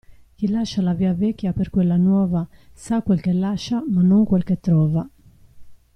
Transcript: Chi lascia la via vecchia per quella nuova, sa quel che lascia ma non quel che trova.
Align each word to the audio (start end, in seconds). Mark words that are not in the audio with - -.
Chi 0.35 0.47
lascia 0.49 0.81
la 0.81 0.95
via 0.95 1.13
vecchia 1.13 1.53
per 1.53 1.69
quella 1.69 1.95
nuova, 1.95 2.47
sa 2.73 3.03
quel 3.03 3.21
che 3.21 3.33
lascia 3.33 3.83
ma 3.87 4.01
non 4.01 4.25
quel 4.25 4.43
che 4.43 4.59
trova. 4.59 5.07